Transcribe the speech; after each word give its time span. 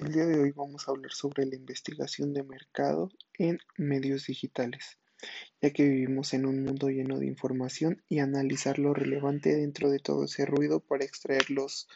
El 0.00 0.12
día 0.12 0.26
de 0.26 0.38
hoy 0.38 0.52
vamos 0.52 0.86
a 0.86 0.92
hablar 0.92 1.10
sobre 1.10 1.44
la 1.44 1.56
investigación 1.56 2.32
de 2.32 2.44
mercado 2.44 3.10
en 3.36 3.58
medios 3.76 4.26
digitales, 4.26 4.96
ya 5.60 5.70
que 5.72 5.82
vivimos 5.82 6.34
en 6.34 6.46
un 6.46 6.62
mundo 6.62 6.88
lleno 6.88 7.18
de 7.18 7.26
información 7.26 8.00
y 8.08 8.20
analizar 8.20 8.78
lo 8.78 8.94
relevante 8.94 9.56
dentro 9.56 9.90
de 9.90 9.98
todo 9.98 10.26
ese 10.26 10.46
ruido 10.46 10.78
para 10.78 11.04
extraer 11.04 11.50
los 11.50 11.88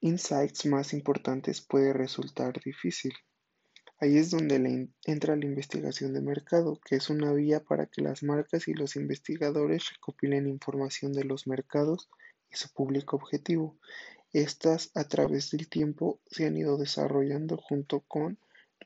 insights 0.00 0.64
más 0.66 0.92
importantes 0.92 1.60
puede 1.60 1.92
resultar 1.92 2.60
difícil. 2.64 3.12
Ahí 3.98 4.16
es 4.16 4.30
donde 4.30 4.88
entra 5.04 5.34
la 5.34 5.44
investigación 5.44 6.14
de 6.14 6.20
mercado, 6.20 6.78
que 6.84 6.94
es 6.94 7.10
una 7.10 7.32
vía 7.32 7.64
para 7.64 7.86
que 7.86 8.00
las 8.00 8.22
marcas 8.22 8.68
y 8.68 8.74
los 8.74 8.94
investigadores 8.94 9.90
recopilen 9.92 10.46
información 10.46 11.12
de 11.12 11.24
los 11.24 11.48
mercados 11.48 12.08
y 12.48 12.56
su 12.56 12.72
público 12.72 13.16
objetivo. 13.16 13.76
Estas 14.32 14.90
a 14.94 15.04
través 15.04 15.50
del 15.50 15.68
tiempo 15.68 16.20
se 16.30 16.46
han 16.46 16.56
ido 16.56 16.78
desarrollando 16.78 17.56
junto 17.58 18.00
con 18.00 18.38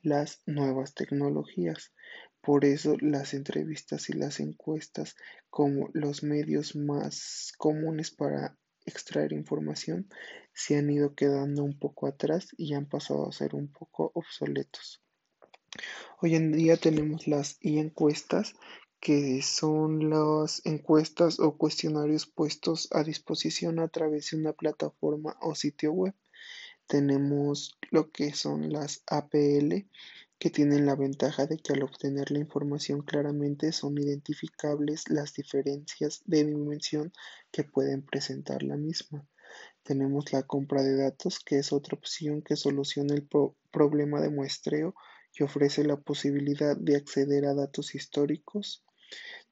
las 0.03 0.41
nuevas 0.45 0.93
tecnologías. 0.93 1.93
Por 2.41 2.65
eso 2.65 2.97
las 2.99 3.33
entrevistas 3.33 4.09
y 4.09 4.13
las 4.13 4.39
encuestas 4.39 5.15
como 5.49 5.89
los 5.93 6.23
medios 6.23 6.75
más 6.75 7.53
comunes 7.57 8.11
para 8.11 8.57
extraer 8.85 9.33
información 9.33 10.09
se 10.53 10.77
han 10.77 10.89
ido 10.89 11.13
quedando 11.13 11.63
un 11.63 11.77
poco 11.77 12.07
atrás 12.07 12.49
y 12.57 12.73
han 12.73 12.85
pasado 12.85 13.27
a 13.27 13.31
ser 13.31 13.55
un 13.55 13.71
poco 13.71 14.11
obsoletos. 14.15 15.01
Hoy 16.21 16.35
en 16.35 16.51
día 16.51 16.77
tenemos 16.77 17.27
las 17.27 17.57
e-encuestas, 17.61 18.55
que 18.99 19.41
son 19.41 20.09
las 20.09 20.65
encuestas 20.65 21.39
o 21.39 21.57
cuestionarios 21.57 22.25
puestos 22.25 22.89
a 22.91 23.03
disposición 23.03 23.79
a 23.79 23.87
través 23.87 24.31
de 24.31 24.37
una 24.37 24.53
plataforma 24.53 25.37
o 25.41 25.55
sitio 25.55 25.91
web. 25.91 26.13
Tenemos 26.87 27.77
lo 27.91 28.11
que 28.11 28.33
son 28.33 28.71
las 28.71 29.03
APL, 29.07 29.85
que 30.39 30.49
tienen 30.49 30.85
la 30.85 30.95
ventaja 30.95 31.47
de 31.47 31.57
que 31.57 31.73
al 31.73 31.83
obtener 31.83 32.31
la 32.31 32.39
información 32.39 33.01
claramente 33.01 33.71
son 33.71 33.97
identificables 33.97 35.09
las 35.09 35.33
diferencias 35.33 36.21
de 36.25 36.45
dimensión 36.45 37.11
que 37.51 37.63
pueden 37.63 38.03
presentar 38.03 38.63
la 38.63 38.77
misma. 38.77 39.27
Tenemos 39.83 40.31
la 40.33 40.43
compra 40.43 40.83
de 40.83 40.95
datos, 40.95 41.39
que 41.39 41.59
es 41.59 41.71
otra 41.71 41.97
opción 41.97 42.41
que 42.41 42.55
soluciona 42.55 43.15
el 43.15 43.27
problema 43.71 44.21
de 44.21 44.29
muestreo 44.29 44.93
que 45.33 45.43
ofrece 45.43 45.83
la 45.83 45.97
posibilidad 45.97 46.75
de 46.75 46.95
acceder 46.95 47.45
a 47.45 47.53
datos 47.53 47.95
históricos. 47.95 48.83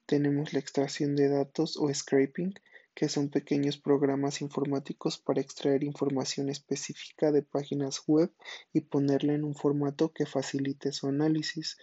Tenemos 0.06 0.54
la 0.54 0.60
extracción 0.60 1.16
de 1.16 1.30
datos 1.30 1.78
o 1.78 1.94
scraping, 1.94 2.54
que 2.94 3.10
son 3.10 3.30
pequeños 3.30 3.78
programas 3.78 4.42
informáticos 4.42 5.18
para 5.18 5.42
extraer 5.42 5.84
información 5.84 6.50
específica 6.50 7.32
de 7.32 7.42
páginas 7.42 8.02
web 8.08 8.32
y 8.72 8.82
ponerla 8.82 9.34
en 9.34 9.44
un 9.44 9.56
formato 9.56 10.14
que 10.14 10.26
facilite 10.26 10.92
su 10.94 11.08
análisis. 11.08 11.78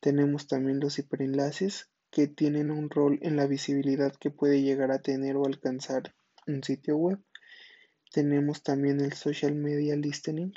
Tenemos 0.00 0.46
también 0.46 0.80
los 0.80 0.98
hiperenlaces, 0.98 1.88
que 2.10 2.26
tienen 2.26 2.70
un 2.70 2.90
rol 2.90 3.18
en 3.22 3.36
la 3.36 3.46
visibilidad 3.46 4.14
que 4.16 4.30
puede 4.30 4.62
llegar 4.62 4.90
a 4.90 5.00
tener 5.00 5.36
o 5.36 5.46
alcanzar 5.46 6.14
un 6.46 6.62
sitio 6.64 6.96
web. 6.96 7.20
Tenemos 8.12 8.62
también 8.62 9.00
el 9.00 9.12
social 9.12 9.54
media 9.54 9.94
listening, 9.94 10.52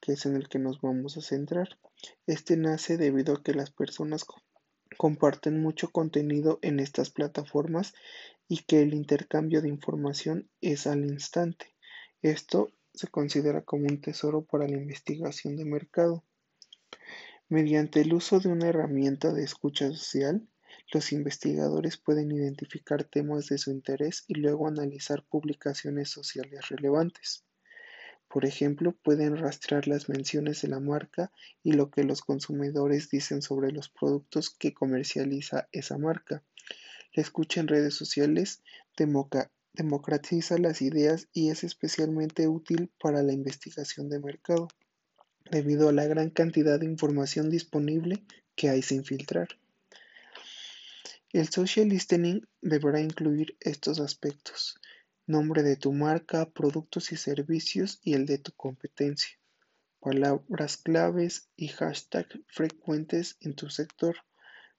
que 0.00 0.12
es 0.12 0.26
en 0.26 0.36
el 0.36 0.48
que 0.48 0.58
nos 0.58 0.80
vamos 0.80 1.16
a 1.16 1.22
centrar. 1.22 1.78
Este 2.26 2.56
nace 2.56 2.98
debido 2.98 3.34
a 3.34 3.42
que 3.42 3.54
las 3.54 3.70
personas 3.70 4.24
comparten 4.96 5.60
mucho 5.60 5.90
contenido 5.90 6.58
en 6.62 6.80
estas 6.80 7.10
plataformas 7.10 7.94
y 8.48 8.62
que 8.62 8.80
el 8.82 8.94
intercambio 8.94 9.60
de 9.60 9.68
información 9.68 10.48
es 10.60 10.86
al 10.86 11.04
instante. 11.04 11.74
Esto 12.22 12.72
se 12.94 13.08
considera 13.08 13.62
como 13.62 13.86
un 13.86 14.00
tesoro 14.00 14.42
para 14.44 14.66
la 14.66 14.76
investigación 14.76 15.56
de 15.56 15.64
mercado. 15.64 16.24
Mediante 17.48 18.00
el 18.00 18.12
uso 18.12 18.40
de 18.40 18.48
una 18.48 18.68
herramienta 18.68 19.32
de 19.32 19.44
escucha 19.44 19.88
social, 19.90 20.48
los 20.92 21.12
investigadores 21.12 21.96
pueden 21.96 22.32
identificar 22.32 23.04
temas 23.04 23.46
de 23.48 23.58
su 23.58 23.70
interés 23.70 24.24
y 24.26 24.34
luego 24.34 24.66
analizar 24.66 25.24
publicaciones 25.28 26.10
sociales 26.10 26.68
relevantes. 26.68 27.44
Por 28.28 28.44
ejemplo, 28.44 28.92
pueden 28.92 29.38
rastrear 29.38 29.88
las 29.88 30.10
menciones 30.10 30.60
de 30.60 30.68
la 30.68 30.80
marca 30.80 31.32
y 31.62 31.72
lo 31.72 31.90
que 31.90 32.04
los 32.04 32.20
consumidores 32.20 33.08
dicen 33.08 33.40
sobre 33.40 33.72
los 33.72 33.88
productos 33.88 34.50
que 34.50 34.74
comercializa 34.74 35.68
esa 35.72 35.96
marca. 35.96 36.42
La 37.14 37.22
escucha 37.22 37.60
en 37.60 37.68
redes 37.68 37.94
sociales 37.94 38.62
democratiza 39.72 40.58
las 40.58 40.82
ideas 40.82 41.28
y 41.32 41.48
es 41.48 41.64
especialmente 41.64 42.48
útil 42.48 42.90
para 43.00 43.22
la 43.22 43.32
investigación 43.32 44.10
de 44.10 44.20
mercado, 44.20 44.68
debido 45.50 45.88
a 45.88 45.92
la 45.92 46.04
gran 46.04 46.28
cantidad 46.28 46.78
de 46.78 46.86
información 46.86 47.48
disponible 47.48 48.22
que 48.54 48.68
hay 48.68 48.82
sin 48.82 49.04
filtrar. 49.04 49.48
El 51.32 51.48
social 51.48 51.88
listening 51.88 52.42
deberá 52.60 53.00
incluir 53.00 53.56
estos 53.60 54.00
aspectos 54.00 54.78
nombre 55.28 55.62
de 55.62 55.76
tu 55.76 55.92
marca, 55.92 56.48
productos 56.50 57.12
y 57.12 57.16
servicios 57.16 58.00
y 58.02 58.14
el 58.14 58.24
de 58.24 58.38
tu 58.38 58.52
competencia, 58.52 59.38
palabras 60.00 60.78
claves 60.78 61.50
y 61.54 61.68
hashtags 61.68 62.40
frecuentes 62.46 63.36
en 63.40 63.54
tu 63.54 63.68
sector, 63.68 64.16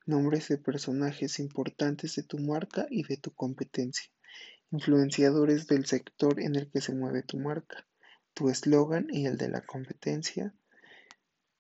nombres 0.07 0.47
de 0.47 0.57
personajes 0.57 1.37
importantes 1.39 2.15
de 2.15 2.23
tu 2.23 2.39
marca 2.39 2.87
y 2.89 3.03
de 3.03 3.17
tu 3.17 3.31
competencia, 3.31 4.09
influenciadores 4.71 5.67
del 5.67 5.85
sector 5.85 6.39
en 6.39 6.55
el 6.55 6.71
que 6.71 6.81
se 6.81 6.95
mueve 6.95 7.21
tu 7.21 7.37
marca, 7.37 7.87
tu 8.33 8.49
eslogan 8.49 9.05
y 9.11 9.27
el 9.27 9.37
de 9.37 9.49
la 9.49 9.61
competencia, 9.61 10.55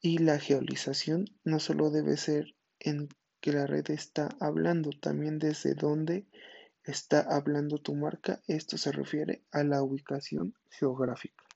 y 0.01 0.17
la 0.17 0.39
geolización 0.39 1.25
no 1.43 1.59
solo 1.59 1.91
debe 1.91 2.17
ser 2.17 2.55
en 2.79 3.07
que 3.39 3.53
la 3.53 3.67
red 3.67 3.91
está 3.91 4.29
hablando, 4.39 4.89
también 4.99 5.37
desde 5.37 5.75
dónde 5.75 6.25
está 6.83 7.21
hablando 7.21 7.77
tu 7.77 7.95
marca, 7.95 8.41
esto 8.47 8.77
se 8.77 8.91
refiere 8.91 9.43
a 9.51 9.63
la 9.63 9.83
ubicación 9.83 10.53
geográfica. 10.69 11.48